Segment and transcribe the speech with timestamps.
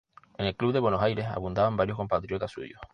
[0.39, 2.79] En el club de Buenos Aires abundaban varios compatriotas suyos.